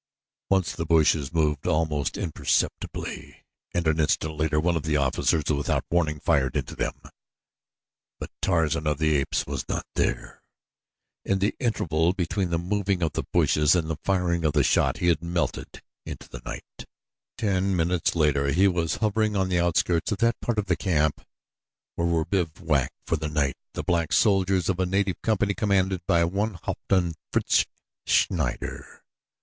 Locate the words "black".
23.83-24.13